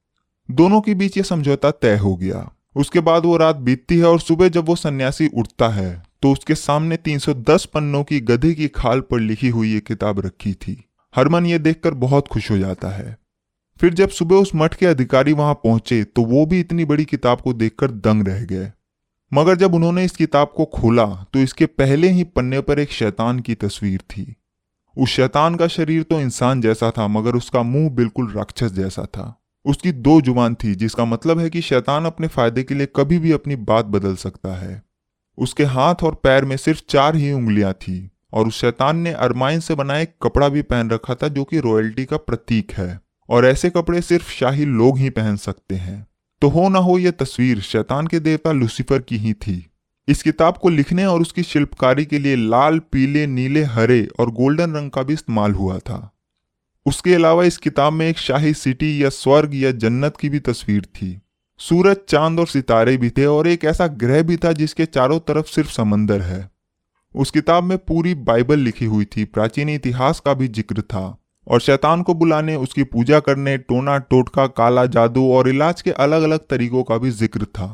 दोनों 0.48 0.80
के 0.80 0.94
बीच 0.94 1.16
ये 1.16 1.22
समझौता 1.22 1.70
तय 1.70 1.96
हो 1.96 2.14
गया। 2.16 2.48
उसके 2.76 3.00
बाद 3.00 3.24
वो 3.24 3.36
रात 3.36 3.56
बीतती 3.56 3.98
है 3.98 4.04
और 4.04 4.20
सुबह 4.20 4.48
जब 4.48 4.66
वो 4.66 4.76
सन्यासी 4.76 5.28
उठता 5.28 5.68
है 5.68 6.02
तो 6.22 6.32
उसके 6.32 6.54
सामने 6.54 6.96
310 6.98 7.64
पन्नों 7.64 8.02
की 8.04 8.20
गधे 8.20 8.52
की 8.54 8.68
खाल 8.68 9.00
पर 9.00 9.20
लिखी 9.20 9.48
हुई 9.48 9.72
ये 9.72 9.80
किताब 9.80 10.20
रखी 10.20 10.52
थी। 10.54 10.82
हरमन 11.14 11.46
ये 11.46 11.58
देखकर 11.58 11.94
बहुत 11.96 12.28
खुश 12.28 12.50
हो 12.50 12.58
जाता 12.58 12.88
है। 12.88 13.16
फिर 13.80 13.94
जब 13.94 14.08
सुबह 14.08 14.36
उस 14.36 14.50
मठ 14.54 14.74
के 14.74 14.86
अधिकारी 14.86 15.32
वहाँ 15.32 15.54
पहुँचे 15.54 16.02
तो 16.06 16.24
वो 16.24 16.46
भी 16.46 16.60
इतनी 16.60 16.84
बड़ी 16.84 17.04
किताब 17.04 17.40
को 17.40 17.52
देखकर 17.52 17.90
दंग 17.90 18.28
रह 18.28 18.44
गए। 18.44 18.70
मगर 19.32 19.56
जब 19.56 19.74
उन्होंने 19.74 20.04
इस 20.04 20.12
किताब 20.12 20.52
को 20.56 20.64
खोला 20.64 21.06
तो 21.06 21.38
इसके 21.38 21.66
पहले 21.66 22.08
ही 22.08 22.24
पन्ने 22.24 22.60
पर 22.60 22.78
एक 22.78 22.92
शैतान 22.92 23.40
की 23.40 23.54
तस्वीर 23.54 24.00
थी। 24.00 24.36
उस 24.96 25.08
शैतान 25.08 25.54
का 25.54 25.66
शरीर 25.66 26.02
तो 26.02 26.20
इंसान 26.20 26.60
जैसा 26.60 26.90
था, 26.90 27.08
मगर 27.08 27.34
उसका 27.34 27.62
मुँह 27.62 27.90
बिल्कुल 27.90 28.32
राक्षस 28.32 28.72
जैसा 28.72 29.04
था। 29.04 29.42
उसकी 29.64 29.92
दो 29.92 30.20
ज़ुबान 30.20 30.54
थी, 30.54 30.74
जिसका 30.74 31.04
मतलब 31.04 31.38
है 31.38 31.50
कि 31.50 31.60
शैतान 31.60 32.04
अपने 32.04 32.26
फ़ायदे 32.26 32.62
के 32.62 32.74
लिए 32.74 32.88
कभी 32.96 33.18
भी 33.18 33.32
अपनी 33.32 33.56
बात 33.56 33.84
बदल 33.84 34.14
सकता 34.16 34.54
है। 34.56 34.82
उसके 35.38 35.64
हाथ 35.64 35.94
और 36.02 36.14
पैर 36.14 36.44
में 36.44 36.56
सिर्फ़ 36.56 36.82
चार 36.88 37.16
ही 37.16 37.32
उंगलियाँ 37.32 37.72
थी, 37.72 38.10
और 38.32 38.46
उस 38.46 38.60
शैतान 38.60 38.96
ने 38.96 39.12
अरमाइन 39.12 39.60
से 39.60 39.74
बना 39.74 39.98
एक 39.98 40.14
कपड़ा 40.22 40.48
भी 40.48 40.62
पहन 40.62 40.90
रखा 40.90 41.14
था, 41.14 41.28
जो 41.28 41.44
कि 41.44 41.60
रॉयल्टी 41.60 42.04
का 42.04 42.16
प्रतीक 42.16 42.72
है। 42.72 43.00
और 43.28 43.46
ऐसे 43.46 43.70
कपड़े 43.70 44.00
सिर्फ़ 44.00 44.30
शाही 44.30 44.64
लोग 44.64 44.98
ही 44.98 45.10
पहन 45.10 45.36
सकते 45.36 45.74
हैं। 45.74 46.06
तो 46.40 46.48
हो 46.48 46.68
ना 46.68 46.78
हो 46.78 46.98
यह 46.98 47.10
तस्वीर 47.10 47.60
शैतान 47.60 48.06
के 48.06 48.20
देवता 48.20 48.52
लुसीफर 48.52 48.98
की 48.98 49.16
ही 49.16 49.32
थी। 49.34 49.70
इस 50.08 50.22
किताब 50.22 50.56
को 50.56 50.68
लिखने 50.68 51.06
और 51.06 51.20
उसकी 51.20 51.42
शिल्पकारी 51.42 52.04
के 52.04 52.18
लिए 52.18 52.36
लाल, 52.36 52.78
पीले, 52.78 53.26
नीले, 53.26 53.62
हरे 53.62 54.08
और 54.20 54.30
गोल्डन 54.30 54.74
रंग 54.74 54.90
का 54.90 55.02
भी 55.02 55.12
इस्तेमाल 55.12 55.52
हुआ 55.52 55.78
था। 55.78 56.16
उसके 56.86 57.14
अलावा 57.14 57.44
इस 57.44 57.56
किताब 57.58 57.92
में 57.92 58.08
एक 58.08 58.18
शाही 58.18 58.54
सिटी 58.54 59.04
या 59.04 59.08
स्वर्ग 59.08 59.54
या 59.54 59.70
जन्नत 59.70 60.16
की 60.16 60.28
भी 60.28 60.38
तस्वीर 60.38 60.84
थी। 60.84 61.20
सूरज, 61.58 61.96
चाँद 62.08 62.40
और 62.40 62.46
सितारे 62.46 62.96
भी 62.96 63.10
थे 63.10 63.26
और 63.26 63.46
एक 63.48 63.64
ऐसा 63.64 63.86
ग्रह 63.86 64.22
भी 64.22 64.36
था 64.36 64.52
जिसके 64.52 64.86
चारों 64.86 65.20
तरफ़ 65.20 65.46
सिर्फ़ 65.46 65.70
समंदर 65.70 66.20
है। 66.20 66.50
उस 67.14 67.30
किताब 67.30 67.64
में 67.64 67.78
पूरी 67.78 68.14
बाइबल 68.14 68.58
लिखी 68.58 68.84
हुई 68.84 69.04
थी, 69.04 69.24
प्राचीन 69.24 69.68
इतिहास 69.68 70.20
का 70.20 70.34
भी 70.34 70.48
ज़िक्र 70.48 70.82
था। 70.82 71.18
और 71.46 71.60
शैतान 71.60 72.02
को 72.02 72.14
बुलाने, 72.14 72.56
उसकी 72.56 72.82
पूजा 72.84 73.20
करने, 73.20 73.56
टोना, 73.58 73.98
टोटका, 73.98 74.46
काला 74.46 74.86
जादू 74.86 75.30
और 75.32 75.48
इलाज 75.48 75.82
के 75.82 75.90
अलग 75.90 76.22
अलग 76.22 76.46
तरीकों 76.50 76.82
का 76.82 76.98
भी 76.98 77.10
ज़िक्र 77.10 77.44
था। 77.44 77.68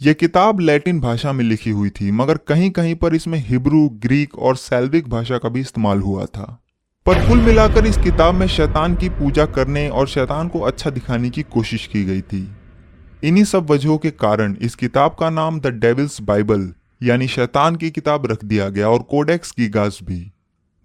यह 0.00 0.12
किताब 0.12 0.60
लैटिन 0.60 1.00
भाषा 1.00 1.32
में 1.32 1.44
लिखी 1.44 1.70
हुई 1.70 1.90
थी, 1.90 2.10
मगर 2.10 2.36
कहीं 2.36 2.70
कहीं 2.70 2.94
पर 2.94 3.14
इसमें 3.14 3.38
हिब्रू, 3.38 3.88
ग्रीक 4.02 4.38
और 4.38 4.56
सैल्विक 4.56 5.08
भाषा 5.08 5.38
का 5.38 5.48
भी 5.48 5.60
इस्तेमाल 5.60 6.00
हुआ 6.00 6.24
था। 6.24 6.58
पर 7.06 7.28
कुल 7.28 7.38
मिलाकर 7.38 7.86
इस 7.86 7.96
किताब 7.96 8.34
में 8.34 8.46
शैतान 8.46 8.94
की 8.94 9.08
पूजा 9.08 9.46
करने 9.46 9.88
और 9.88 10.08
शैतान 10.08 10.48
को 10.48 10.60
अच्छा 10.60 10.90
दिखाने 10.90 11.30
की 11.30 11.42
कोशिश 11.42 11.86
की 11.86 12.04
गई 12.04 12.20
थी। 12.20 12.48
इन्हीं 13.24 13.44
सब 13.44 13.70
वजहों 13.70 13.98
के 13.98 14.10
कारण 14.10 14.56
इस 14.60 14.74
किताब 14.74 15.16
का 15.20 15.30
नाम 15.30 15.60
द 15.60 15.66
डेविल्स 15.66 16.20
बाइबल, 16.20 16.72
यानी 17.02 17.28
शैतान 17.28 17.76
की 17.76 17.90
किताब 17.90 18.26
रख 18.26 18.44
दिया 18.44 18.68
गया 18.68 18.88
और 18.88 19.02
कोडेक्स 19.02 19.50
की 19.50 19.68
गाज 19.68 19.98
भी। 20.02 20.20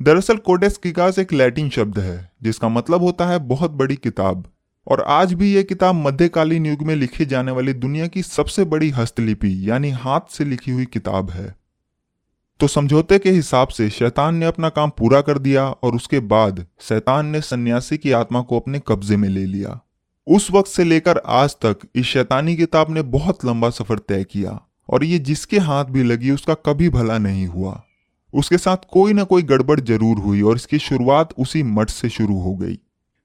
दरअसल 0.01 0.37
कोडेक्स 0.37 0.79
गीगास 0.83 1.19
एक 1.19 1.33
लैटिन 1.33 1.69
शब्द 1.69 1.99
है, 1.99 2.31
जिसका 2.43 2.69
मतलब 2.69 3.01
होता 3.01 3.25
है 3.25 3.39
बहुत 3.39 3.71
बड़ी 3.71 3.95
किताब। 3.95 4.45
और 4.87 5.01
आज 5.01 5.33
भी 5.33 5.55
यह 5.55 5.63
किताब 5.63 5.95
मध्यकालीन 5.95 6.65
युग 6.65 6.81
में 6.81 6.95
लिखी 6.95 7.25
जाने 7.25 7.51
वाली 7.51 7.73
दुनिया 7.73 8.07
की 8.07 8.23
सबसे 8.23 8.65
बड़ी 8.65 8.89
हस्तलिपि, 8.89 9.69
यानी 9.69 9.89
हाथ 9.89 10.19
से 10.29 10.45
लिखी 10.45 10.71
हुई 10.71 10.85
किताब 10.85 11.31
है। 11.31 11.55
तो 12.59 12.67
समझौते 12.67 13.19
के 13.19 13.31
हिसाब 13.31 13.67
से 13.67 13.89
शैतान 13.89 14.35
ने 14.35 14.45
अपना 14.45 14.69
काम 14.69 14.89
पूरा 14.89 15.21
कर 15.21 15.37
दिया, 15.37 15.65
और 15.65 15.95
उसके 15.95 16.19
बाद 16.19 16.65
शैतान 16.79 17.25
ने 17.25 17.41
सन्यासी 17.41 17.97
की 17.97 18.11
आत्मा 18.11 18.41
को 18.41 18.59
अपने 18.59 18.81
कब्जे 18.87 19.17
में 19.17 19.29
ले 19.29 19.45
लिया। 19.45 19.79
उस 20.27 20.51
वक्त 20.51 20.69
से 20.69 20.83
लेकर 20.83 21.21
आज 21.25 21.55
तक 21.65 21.77
इस 21.95 22.05
शैतानी 22.05 22.55
किताब 22.55 22.89
ने 22.89 23.01
बहुत 23.01 23.45
लंबा 23.45 23.69
सफ़र 23.69 23.99
तय 23.99 24.23
किया, 24.23 24.59
और 24.89 25.03
ये 25.03 25.19
जिसके 25.19 25.59
हाथ 25.59 25.85
भी 25.85 26.03
लगी, 26.03 26.31
उसका 26.31 26.53
कभी 26.53 26.89
भला 26.89 27.17
नहीं 27.17 27.47
हुआ। 27.47 27.83
उसके 28.37 28.57
साथ 28.57 28.85
कोई 28.91 29.13
ना 29.13 29.23
कोई 29.23 29.43
गड़बड़ 29.43 29.79
ज़रूर 29.79 30.17
हुई 30.19 30.41
और 30.41 30.55
इसकी 30.55 30.79
शुरुआत 30.79 31.33
उसी 31.37 31.63
मठ 31.65 31.89
से 31.89 32.09
शुरू 32.09 32.39
हो 32.39 32.55
गई। 32.55 32.77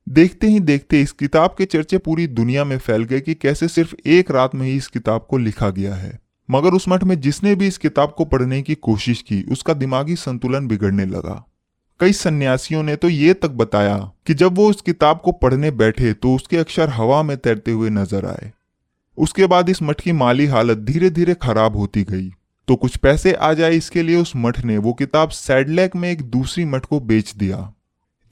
देखते 0.06 0.46
ही 0.46 0.60
देखते 0.60 1.00
इस 1.00 1.12
किताब 1.12 1.54
के 1.58 1.64
चर्चे 1.64 1.98
पूरी 1.98 2.26
दुनिया 2.28 2.64
में 2.64 2.76
फैल 2.78 3.04
गए 3.04 3.20
कि 3.20 3.34
कैसे 3.34 3.68
सिर्फ़ 3.68 3.94
एक 4.08 4.30
रात 4.30 4.54
में 4.54 4.66
ही 4.66 4.76
इस 4.76 4.88
किताब 4.88 5.26
को 5.30 5.38
लिखा 5.38 5.70
गया 5.70 5.94
है। 5.94 6.18
मगर 6.48 6.74
उस 6.74 6.88
मठ 6.88 7.04
में 7.04 7.20
जिसने 7.20 7.54
भी 7.54 7.66
इस 7.66 7.78
किताब 7.78 8.14
को 8.16 8.24
पढ़ने 8.24 8.60
की 8.62 8.74
कोशिश 8.74 9.22
की, 9.22 9.42
उसका 9.42 9.74
दिमागी 9.74 10.16
संतुलन 10.16 10.66
बिगड़ने 10.68 11.06
लगा। 11.06 11.44
कई 12.00 12.12
सन्यासियों 12.12 12.82
ने 12.82 12.96
तो 12.96 13.08
ये 13.08 13.34
तक 13.34 13.50
बताया 13.52 13.96
कि 14.26 14.34
जब 14.34 14.56
वो 14.56 14.68
उस 14.70 14.80
किताब 14.80 15.20
को 15.24 15.32
पढ़ने 15.32 15.70
बैठे 15.72 16.12
तो 16.12 16.34
उसके 16.34 16.56
अक्षर 16.56 16.88
हवा 16.88 17.22
में 17.22 17.36
तैरते 17.36 17.70
हुए 17.70 17.90
नज़र 17.90 18.26
आए। 18.26 18.52
उसके 19.18 19.46
बाद 19.46 19.68
इस 19.68 19.82
मठ 19.82 20.00
की 20.00 20.12
माली 20.12 20.46
हालत 20.46 20.78
धीरे 20.80 21.10
धीरे 21.10 21.34
खराब 21.34 21.76
होती 21.76 22.02
गई। 22.04 22.30
तो 22.68 22.76
कुछ 22.76 22.96
पैसे 22.96 23.32
आ 23.32 23.52
जाए 23.52 23.72
इसके 23.72 24.02
लिए 24.02 24.16
उस 24.16 24.32
मठ 24.36 24.64
ने, 24.64 24.78
वो 24.78 24.92
किताब 24.92 25.30
सैडलैक 25.30 25.96
में 25.96 26.10
एक 26.10 26.22
दूसरी 26.22 26.64
मठ 26.64 26.84
को 26.84 27.00
बेच 27.00 27.34
दिया। 27.34 27.72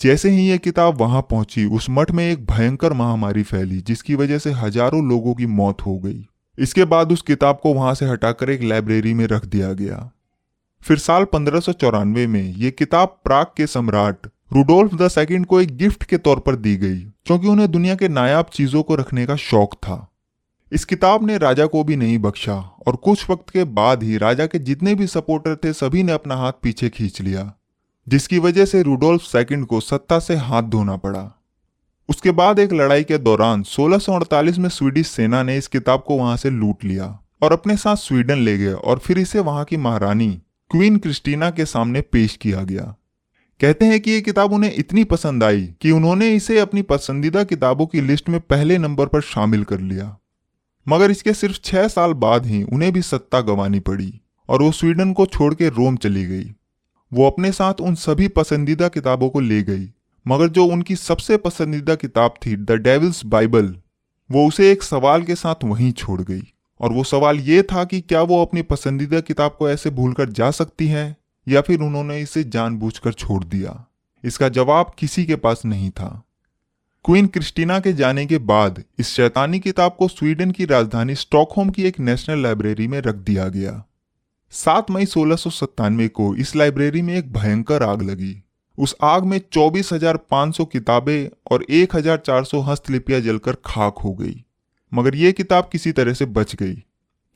जैसे 0.00 0.30
ही 0.30 0.48
यह 0.48 0.56
किताब 0.56 1.00
वहाँ 1.00 1.22
पहुँची, 1.22 1.64
उस 1.64 1.86
मठ 1.90 2.10
में 2.10 2.24
एक 2.30 2.46
भयंकर 2.46 2.92
महामारी 2.92 3.42
फैली, 3.42 3.80
जिसकी 3.80 4.14
वजह 4.14 4.38
से 4.38 4.50
हज़ारों 4.50 5.08
लोगों 5.08 5.34
की 5.34 5.46
मौत 5.46 5.82
हो 5.82 5.98
गई। 5.98 6.26
इसके 6.58 6.84
बाद 6.84 7.12
उस 7.12 7.22
किताब 7.22 7.60
को 7.62 7.74
वहाँ 7.74 7.94
से 7.94 8.06
हटाकर 8.06 8.50
एक 8.50 8.62
लाइब्रेरी 8.62 9.14
में 9.14 9.26
रख 9.26 9.44
दिया 9.44 9.72
गया। 9.72 10.10
फिर 10.82 10.98
साल 10.98 11.24
पंद्रह 11.24 12.26
में 12.26 12.42
ये 12.42 12.70
किताब 12.70 13.18
प्राग 13.24 13.46
के 13.56 13.66
सम्राट 13.66 14.26
रुडोल्फ 14.52 14.94
द 14.94 15.08
सेकेंड 15.08 15.46
को 15.46 15.60
एक 15.60 15.76
गिफ्ट 15.76 16.04
के 16.04 16.18
तौर 16.18 16.38
पर 16.38 16.56
दी 16.56 16.76
गई, 16.76 16.98
क्योंकि 17.26 17.48
उन्हें 17.48 17.70
दुनिया 17.70 17.94
के 17.94 18.08
नायाब 18.08 18.46
चीज़ों 18.52 18.82
को 18.82 18.94
रखने 18.94 19.26
का 19.26 19.36
शौक 19.36 19.74
था। 19.74 20.09
इस 20.72 20.84
किताब 20.84 21.26
ने 21.26 21.38
राजा 21.38 21.66
को 21.66 21.84
भी 21.84 21.96
नहीं 21.96 22.18
बख्शा, 22.18 22.54
और 22.54 22.96
कुछ 22.96 23.30
वक्त 23.30 23.50
के 23.50 23.64
बाद 23.64 24.02
ही 24.02 24.16
राजा 24.16 24.46
के 24.46 24.58
जितने 24.58 24.94
भी 24.94 25.06
सपोर्टर 25.06 25.56
थे, 25.56 25.72
सभी 25.72 26.02
ने 26.02 26.12
अपना 26.12 26.36
हाथ 26.36 26.52
पीछे 26.62 26.88
खींच 26.88 27.20
लिया, 27.20 27.52
जिसकी 28.08 28.38
वजह 28.38 28.64
से 28.64 28.82
रूडोल्फ 28.82 29.22
सेकंड 29.22 29.66
को 29.66 29.80
सत्ता 29.80 30.18
से 30.18 30.36
हाथ 30.36 30.62
धोना 30.62 30.96
पड़ा। 30.96 31.40
उसके 32.08 32.30
बाद 32.30 32.58
एक 32.58 32.72
लड़ाई 32.72 33.04
के 33.04 33.18
दौरान 33.18 33.62
1648 33.62 34.58
में 34.58 34.68
स्वीडिश 34.68 35.06
सेना 35.06 35.42
ने 35.42 35.56
इस 35.56 35.66
किताब 35.66 36.04
को 36.06 36.14
वहाँ 36.14 36.36
से 36.36 36.50
लूट 36.50 36.84
लिया, 36.84 37.18
और 37.42 37.52
अपने 37.52 37.76
साथ 37.76 37.96
स्वीडन 37.96 38.38
ले 38.38 38.58
गए, 38.58 38.72
और 38.72 38.98
फिर 38.98 39.18
इसे 39.18 39.40
वहाँ 39.40 39.64
की 39.64 39.76
महारानी 39.76 40.30
क्वीन 40.70 40.96
क्रिस्टीना 40.96 41.50
के 41.50 41.64
सामने 41.64 42.00
पेश 42.00 42.36
किया 42.36 42.62
गया। 42.62 42.94
कहते 43.60 43.84
हैं 43.84 44.00
कि 44.00 44.10
ये 44.10 44.20
किताब 44.20 44.52
उन्हें 44.52 44.74
इतनी 44.74 45.04
पसंद 45.04 45.44
आई 45.44 45.66
कि 45.80 45.90
उन्होंने 45.90 46.34
इसे 46.34 46.58
अपनी 46.58 46.82
पसंदीदा 46.82 47.44
किताबों 47.44 47.86
की 47.86 48.00
लिस्ट 48.00 48.28
में 48.28 48.40
पहले 48.40 48.78
नंबर 48.78 49.06
पर 49.06 49.20
शामिल 49.20 49.64
कर 49.64 49.80
लिया। 49.80 50.16
मगर 50.90 51.10
इसके 51.10 51.32
सिर्फ़ 51.32 51.58
छह 51.64 51.88
साल 51.88 52.12
बाद 52.12 52.46
ही 52.46 52.62
उन्हें 52.62 52.92
भी 52.92 53.02
सत्ता 53.02 53.40
गंवानी 53.40 53.80
पड़ी 53.80 54.20
और 54.48 54.62
वो 54.62 54.72
स्वीडन 54.72 55.12
को 55.12 55.26
छोड़ 55.26 55.54
के 55.54 55.68
रोम 55.68 55.96
चली 55.96 56.24
गई। 56.26 56.50
वो 57.12 57.26
अपने 57.26 57.52
साथ 57.52 57.80
उन 57.80 57.94
सभी 57.94 58.28
पसंदीदा 58.28 58.88
किताबों 58.88 59.28
को 59.28 59.40
ले 59.40 59.62
गई, 59.62 59.88
मगर 60.26 60.48
जो 60.48 60.64
उनकी 60.64 60.96
सबसे 60.96 61.36
पसंदीदा 61.36 61.94
किताब 61.94 62.34
थी, 62.46 62.56
द 62.56 62.70
डेविल्स 62.70 63.24
बाइबल, 63.24 63.76
वो 64.30 64.48
उसे 64.48 64.72
एक 64.72 64.82
सवाल 64.82 65.22
के 65.22 65.34
साथ 65.34 65.54
वहीं 65.64 65.92
छोड़ 65.92 66.20
गई। 66.22 66.42
और 66.80 66.92
वो 66.92 67.04
सवाल 67.04 67.40
ये 67.40 67.62
था 67.62 67.84
कि 67.84 68.00
क्या 68.00 68.22
वो 68.22 68.42
अपनी 68.42 68.62
पसंदीदा 68.62 69.20
किताब 69.20 69.56
को 69.58 69.70
ऐसे 69.70 69.90
भूलकर 69.90 70.28
जा 70.28 70.50
सकती 70.50 70.86
है, 70.86 71.16
या 71.48 71.60
फिर 71.60 71.80
उन्होंने 71.80 72.20
इसे 72.20 72.44
जानबूझकर 72.44 73.12
छोड़ 73.12 73.44
दिया? 73.44 73.86
इसका 74.24 74.48
जवाब 74.48 74.92
किसी 74.98 75.24
के 75.24 75.36
पास 75.36 75.62
नहीं 75.64 75.90
था। 75.90 76.22
क्वीन 77.04 77.26
क्रिस्टीना 77.26 77.80
के 77.80 77.92
जाने 77.92 78.26
के 78.26 78.38
बाद 78.38 78.82
इस 78.98 79.08
शैतानी 79.08 79.60
किताब 79.60 79.96
को 79.98 80.08
स्वीडन 80.08 80.50
की 80.50 80.64
राजधानी 80.64 81.14
स्टॉकहोम 81.14 81.70
की 81.70 81.82
एक 81.82 82.00
नेशनल 82.00 82.42
लाइब्रेरी 82.42 82.88
में 82.88 83.00
रख 83.00 83.14
दिया 83.14 83.48
गया। 83.48 83.84
सात 84.50 84.90
मई 84.90 85.06
सोलह 85.06 85.36
को 86.08 86.36
इस 86.36 86.56
लाइब्रेरी 86.56 87.02
में 87.02 87.14
एक 87.14 87.32
भयंकर 87.32 87.82
आग 87.82 88.02
लगी। 88.02 88.44
उस 88.78 88.96
आग 89.02 89.24
में 89.24 89.40
24,500 89.52 90.64
किताबें 90.64 91.36
और 91.50 91.66
1,400 91.70 92.60
हस्तलिपियाँ 92.60 93.20
जलकर 93.20 93.56
खाक 93.66 93.98
हो 93.98 94.14
गई। 94.14 94.44
मगर 94.94 95.14
ये 95.14 95.32
किताब 95.32 95.68
किसी 95.72 95.92
तरह 95.92 96.12
से 96.12 96.24
बच 96.24 96.54
गई। 96.54 96.74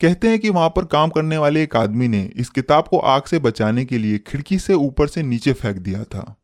कहते 0.00 0.28
हैं 0.28 0.38
कि 0.38 0.50
वहाँ 0.50 0.68
पर 0.68 0.84
काम 0.84 1.10
करने 1.10 1.38
वाले 1.38 1.62
एक 1.62 1.76
आदमी 1.76 2.08
ने 2.08 2.30
इस 2.36 2.50
किताब 2.50 2.88
को 2.88 2.98
आग 2.98 3.22
से 3.22 3.38
बचाने 3.38 3.84
के 3.84 3.98
लिए 3.98 4.18
खिड़की 4.18 4.58
से 4.58 4.74
ऊपर 4.74 5.06
से 5.06 5.22
नीचे 5.22 5.52
फेंक 5.52 5.76
दिया 5.76 6.04
था। 6.04 6.36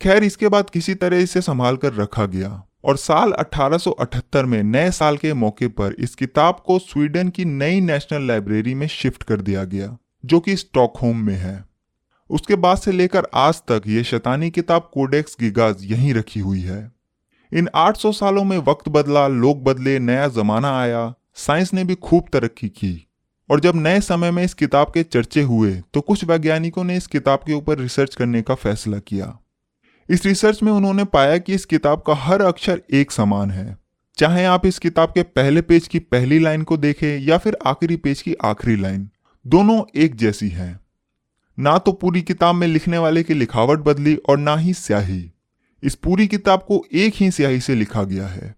खैर, 0.00 0.24
इसके 0.24 0.48
बाद 0.48 0.68
किसी 0.70 0.94
तरह 0.94 1.18
इसे 1.18 1.40
संभाल 1.40 1.76
कर 1.76 1.92
रखा 1.92 2.24
गया 2.26 2.50
और 2.84 2.96
साल 2.96 3.32
1878 3.34 4.44
में 4.44 4.62
नए 4.64 4.90
साल 4.90 5.16
के 5.16 5.32
मौके 5.34 5.68
पर 5.68 5.94
इस 5.98 6.14
किताब 6.14 6.62
को 6.66 6.78
स्वीडन 6.78 7.28
की 7.28 7.44
नई 7.44 7.80
नेशनल 7.80 8.26
लाइब्रेरी 8.26 8.74
में 8.74 8.86
शिफ्ट 8.88 9.22
कर 9.22 9.40
दिया 9.40 9.64
गया, 9.64 9.96
जो 10.24 10.40
कि 10.40 10.54
स्टॉकहोम 10.56 11.16
में 11.16 11.34
है। 11.34 11.64
उसके 12.30 12.56
बाद 12.56 12.78
से 12.78 12.92
लेकर 12.92 13.26
आज 13.34 13.60
तक 13.68 13.82
ये 13.86 14.04
शैतानी 14.04 14.50
किताब 14.50 14.88
कोडेक्स 14.94 15.36
गिगाज 15.40 15.84
यहीं 15.84 16.12
रखी 16.14 16.40
हुई 16.40 16.60
है। 16.60 16.80
इन 17.52 17.68
800 17.76 18.12
सालों 18.12 18.44
में 18.44 18.56
वक्त 18.58 18.88
बदला, 18.88 19.26
लोग 19.28 19.64
बदले, 19.64 19.98
नया 19.98 20.28
जमाना 20.28 20.78
आया, 20.80 21.12
साइंस 21.36 21.74
ने 21.74 21.84
भी 21.84 21.94
खूब 21.96 22.28
तरक्की 22.32 22.68
की 22.70 23.06
और 23.50 23.60
जब 23.60 23.76
नए 23.76 24.00
समय 24.02 24.30
में 24.30 24.42
इस 24.44 24.54
किताब 24.54 24.92
के 24.94 25.02
चर्चे 25.04 25.42
हुए 25.42 25.74
तो 25.94 26.00
कुछ 26.00 26.24
वैज्ञानिकों 26.24 26.84
ने 26.84 26.96
इस 26.96 27.06
किताब 27.08 27.40
के 27.46 27.52
ऊपर 27.52 27.78
रिसर्च 27.78 28.14
करने 28.14 28.42
का 28.42 28.54
फैसला 28.56 28.98
किया। 29.00 29.38
इस 30.10 30.24
रिसर्च 30.26 30.62
में 30.62 30.72
उन्होंने 30.72 31.04
पाया 31.04 31.38
कि 31.38 31.54
इस 31.54 31.64
किताब 31.64 32.02
का 32.06 32.14
हर 32.14 32.40
अक्षर 32.40 32.80
एक 32.90 33.10
समान 33.10 33.50
है। 33.50 33.76
चाहे 34.16 34.44
आप 34.44 34.66
इस 34.66 34.78
किताब 34.78 35.08
के 35.08 35.22
पहले 35.22 35.62
पेज 35.62 35.88
की 35.88 35.98
पहली 35.98 36.38
लाइन 36.38 36.62
को 36.62 36.76
देखें 36.76 37.18
या 37.18 37.38
फिर 37.38 37.56
आखिरी 37.66 37.96
पेज 37.96 38.22
की 38.22 38.34
आखिरी 38.34 38.76
लाइन, 38.76 39.08
दोनों 39.46 39.82
एक 39.96 40.14
जैसी 40.14 40.48
हैं। 40.48 40.80
ना 41.58 41.76
तो 41.78 41.92
पूरी 41.92 42.22
किताब 42.22 42.54
में 42.54 42.66
लिखने 42.66 42.98
वाले 42.98 43.22
की 43.22 43.34
लिखावट 43.34 43.78
बदली 43.78 44.14
और 44.16 44.38
ना 44.38 44.56
ही 44.56 44.72
स्याही। 44.74 45.30
इस 45.82 45.94
पूरी 45.94 46.26
किताब 46.26 46.64
को 46.68 46.84
एक 46.92 47.14
ही 47.14 47.30
स्याही 47.30 47.60
से 47.60 47.74
लिखा 47.74 48.02
गया 48.02 48.26
है। 48.26 48.54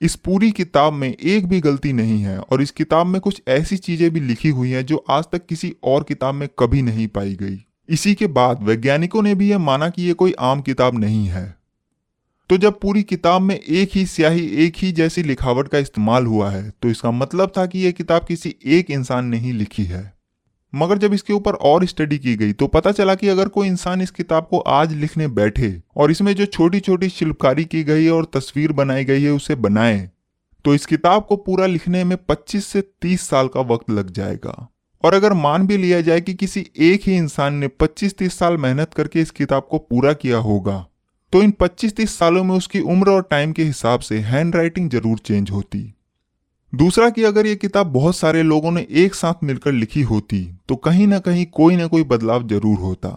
इस 0.00 0.14
पूरी 0.16 0.50
किताब 0.50 0.92
में 0.92 1.08
एक 1.08 1.46
भी 1.46 1.60
गलती 1.60 1.92
नहीं 1.92 2.22
है 2.22 2.38
और 2.38 2.62
इस 2.62 2.70
किताब 2.70 3.06
में 3.06 3.20
कुछ 3.20 3.42
ऐसी 3.48 3.76
चीज़ें 3.76 4.10
भी 4.10 4.20
लिखी 4.20 4.48
हुई 4.48 4.70
हैं 4.70 4.86
जो 4.86 5.04
आज 5.10 5.24
तक 5.32 5.46
किसी 5.46 5.74
और 5.84 6.02
किताब 6.02 6.34
में 6.34 6.48
कभी 6.58 6.82
नहीं 6.82 7.08
पाई 7.08 7.34
गई। 7.34 7.64
इसी 7.92 8.14
के 8.14 8.26
बाद 8.26 8.62
वैज्ञानिकों 8.62 9.22
ने 9.22 9.34
भी 9.34 9.50
यह 9.50 9.58
माना 9.58 9.88
कि 9.88 10.02
यह 10.02 10.14
कोई 10.14 10.34
आम 10.40 10.60
किताब 10.60 10.98
नहीं 10.98 11.26
है। 11.26 11.44
तो 12.50 12.56
जब 12.56 12.78
पूरी 12.80 13.02
किताब 13.02 13.42
में 13.42 13.54
एक 13.54 13.90
ही 13.94 14.04
स्याही, 14.06 14.46
एक 14.56 14.76
ही 14.76 14.92
जैसी 14.92 15.22
लिखावट 15.22 15.68
का 15.68 15.78
इस्तेमाल 15.78 16.26
हुआ 16.26 16.50
है 16.50 16.70
तो 16.82 16.88
इसका 16.88 17.10
मतलब 17.10 17.52
था 17.58 17.66
कि 17.66 17.78
यह 17.78 17.90
किताब 17.90 18.24
किसी 18.24 18.54
एक 18.66 18.90
इंसान 18.90 19.26
ने 19.26 19.38
ही 19.38 19.52
लिखी 19.52 19.84
है। 19.84 20.12
मगर 20.72 20.98
जब 20.98 21.14
इसके 21.14 21.32
ऊपर 21.32 21.54
और 21.54 21.84
स्टडी 21.86 22.18
की 22.18 22.34
गई 22.36 22.52
तो 22.52 22.66
पता 22.66 22.92
चला 22.92 23.14
कि 23.14 23.28
अगर 23.28 23.48
कोई 23.48 23.68
इंसान 23.68 24.00
इस 24.00 24.10
किताब 24.10 24.46
को 24.50 24.58
आज 24.58 24.92
लिखने 24.92 25.28
बैठे 25.28 25.82
और 25.96 26.10
इसमें 26.10 26.34
जो 26.34 26.46
छोटी 26.46 26.80
छोटी 26.80 27.08
शिल्पकारी 27.08 27.64
की 27.64 27.84
गई 27.84 28.04
है 28.04 28.10
और 28.10 28.30
तस्वीर 28.34 28.72
बनाई 28.72 29.04
गई 29.04 29.22
है, 29.22 29.30
उसे 29.30 29.54
बनाए 29.54 30.10
तो 30.64 30.74
इस 30.74 30.86
किताब 30.86 31.24
को 31.24 31.36
पूरा 31.36 31.66
लिखने 31.66 32.04
में 32.04 32.16
25 32.30 32.66
से 32.66 32.80
30 33.02 33.28
साल 33.28 33.48
का 33.48 33.60
वक्त 33.60 33.90
लग 33.90 34.10
जाएगा। 34.10 34.68
और 35.04 35.14
अगर 35.14 35.32
मान 35.32 35.66
भी 35.66 35.76
लिया 35.76 36.00
जाए 36.00 36.20
कि 36.20 36.34
किसी 36.34 36.66
एक 36.80 37.02
ही 37.06 37.16
इंसान 37.16 37.54
ने 37.54 37.68
25-30 37.80 38.38
साल 38.38 38.56
मेहनत 38.56 38.94
करके 38.94 39.20
इस 39.20 39.30
किताब 39.30 39.66
को 39.70 39.78
पूरा 39.78 40.12
किया 40.12 40.38
होगा 40.40 40.86
तो 41.32 41.42
इन 41.42 41.52
25-30 41.60 42.16
सालों 42.18 42.44
में 42.44 42.54
उसकी 42.56 42.80
उम्र 42.80 43.10
और 43.10 43.22
टाइम 43.22 43.52
के 43.52 43.64
हिसाब 43.64 44.00
से 44.00 44.18
हैंड 44.20 44.56
राइटिंग 44.56 44.90
ज़रूर 44.90 45.18
चेंज 45.18 45.50
होती। 45.50 45.92
दूसरा 46.72 47.08
कि 47.10 47.24
अगर 47.24 47.46
ये 47.46 47.56
किताब 47.56 47.86
बहुत 47.86 48.16
सारे 48.16 48.42
लोगों 48.42 48.70
ने 48.70 48.86
एक 48.90 49.14
साथ 49.14 49.44
मिलकर 49.44 49.72
लिखी 49.72 50.02
होती 50.02 50.44
तो 50.68 50.76
कहीं 50.76 51.06
ना 51.06 51.18
कहीं 51.18 51.46
कोई 51.52 51.76
ना 51.76 51.86
कोई 51.86 52.02
बदलाव 52.04 52.46
ज़रूर 52.48 52.78
होता। 52.78 53.08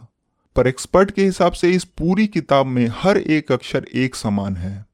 पर 0.56 0.68
एक्सपर्ट 0.68 1.12
के 1.12 1.24
हिसाब 1.26 1.52
से 1.52 1.72
इस 1.72 1.84
पूरी 1.98 2.28
किताब 2.28 2.66
में 2.66 2.88
हर 2.94 3.18
एक 3.18 3.52
अक्षर 3.52 3.86
एक 3.96 4.16
समान 4.16 4.56
है। 4.58 4.86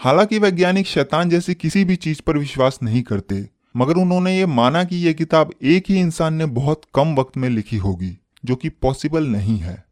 हालाँकि 0.00 0.38
वैज्ञानिक 0.38 0.86
शैतान 0.86 1.30
जैसी 1.30 1.54
किसी 1.54 1.84
भी 1.84 1.96
चीज़ 1.96 2.22
पर 2.22 2.38
विश्वास 2.38 2.78
नहीं 2.82 3.02
करते 3.02 3.36
मगर 3.74 3.94
उन्होंने 3.94 4.36
ये 4.38 4.46
माना 4.46 4.84
कि 4.84 4.96
यह 4.96 5.12
किताब 5.12 5.50
एक 5.62 5.84
ही 5.88 5.98
इंसान 6.00 6.34
ने 6.34 6.46
बहुत 6.46 6.82
कम 6.94 7.14
वक्त 7.14 7.36
में 7.36 7.48
लिखी 7.48 7.76
होगी, 7.76 8.18
जो 8.44 8.56
कि 8.56 8.68
पॉसिबल 8.68 9.26
नहीं 9.26 9.58
है। 9.58 9.84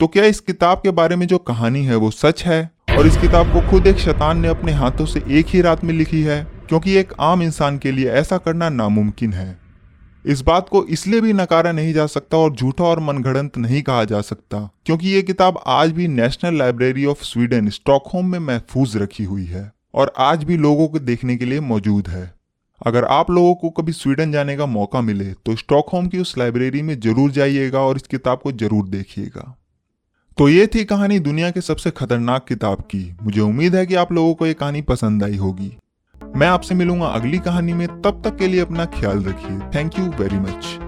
तो 0.00 0.06
क्या 0.06 0.24
इस 0.24 0.40
किताब 0.40 0.78
के 0.78 0.90
बारे 0.90 1.16
में 1.16 1.26
जो 1.26 1.38
कहानी 1.38 1.84
है 1.84 1.96
वो 1.96 2.10
सच 2.10 2.44
है? 2.44 2.70
और 2.98 3.06
इस 3.06 3.16
किताब 3.16 3.52
को 3.52 3.60
खुद 3.70 3.86
एक 3.86 3.96
शैतान 3.96 4.38
ने 4.38 4.48
अपने 4.48 4.72
हाथों 4.72 5.06
से 5.06 5.22
एक 5.28 5.46
ही 5.46 5.60
रात 5.60 5.84
में 5.84 5.94
लिखी 5.94 6.22
है, 6.22 6.42
क्योंकि 6.68 6.94
एक 6.94 7.12
आम 7.20 7.42
इंसान 7.42 7.78
के 7.78 7.92
लिए 7.92 8.10
ऐसा 8.10 8.38
करना 8.38 8.68
नामुमकिन 8.68 9.32
है। 9.32 9.58
इस 10.24 10.40
बात 10.40 10.68
को 10.68 10.84
इसलिए 10.84 11.20
भी 11.20 11.32
नकारा 11.32 11.72
नहीं 11.72 11.92
जा 11.92 12.06
सकता 12.06 12.36
और 12.36 12.54
झूठा 12.54 12.84
और 12.84 13.00
मनगढ़ंत 13.00 13.58
नहीं 13.58 13.82
कहा 13.82 14.04
जा 14.04 14.20
सकता, 14.20 14.68
क्योंकि 14.86 15.08
ये 15.08 15.22
किताब 15.22 15.62
आज 15.66 15.92
भी 15.92 16.08
National 16.08 16.58
Library 16.58 17.04
of 17.04 17.24
Sweden 17.24 17.68
Stockholm 17.68 18.30
में 18.30 18.38
महफूज 18.38 18.96
रखी 18.96 19.24
हुई 19.24 19.44
है 19.44 19.70
और 19.94 20.12
आज 20.18 20.44
भी 20.44 20.56
लोगों 20.56 20.88
को 20.88 20.98
देखने 20.98 21.36
के 21.36 21.44
लिए 21.44 21.60
मौजूद 21.60 22.08
है। 22.08 22.32
अगर 22.80 23.04
आप 23.04 23.30
लोगों 23.30 23.54
को 23.54 23.70
कभी 23.70 23.92
स्वीडन 23.92 24.32
जाने 24.32 24.56
का 24.56 24.66
मौका 24.66 25.00
मिले 25.00 25.32
तो 25.36 25.54
स्टॉकहोम 25.56 26.06
की 26.06 26.18
उस 26.18 26.36
लाइब्रेरी 26.38 26.82
में 26.82 26.98
ज़रूर 27.00 27.30
जाइएगा 27.30 27.80
और 27.80 27.96
इस 27.96 28.02
किताब 28.02 28.40
को 28.40 28.52
ज़रूर 28.52 28.88
देखिएगा। 28.88 29.54
तो 30.38 30.48
ये 30.48 30.66
थी 30.66 30.84
कहानी 30.84 31.18
दुनिया 31.20 31.50
के 31.50 31.60
सबसे 31.60 31.90
खतरनाक 31.90 32.44
किताब 32.48 32.80
की। 32.82 33.04
मुझे 33.22 33.40
उम्मीद 33.40 33.74
है 33.76 33.84
कि 33.86 33.94
आप 33.94 34.12
लोगों 34.12 34.34
को 34.34 34.46
ये 34.46 34.54
कहानी 34.54 34.82
पसंद 34.82 35.24
आई 35.24 35.36
होगी। 35.36 35.72
मैं 36.36 36.46
आपसे 36.46 36.74
मिलूँगा 36.74 37.06
अगली 37.08 37.38
कहानी 37.38 37.72
में, 37.72 37.86
तब 38.02 38.20
तक 38.24 38.36
के 38.36 38.46
लिए 38.48 38.60
अपना 38.60 38.84
ख्याल 38.92 39.22
रखिए। 39.24 39.58
Thank 39.74 39.98
you 39.98 40.04
very 40.20 40.38
much 40.40 40.78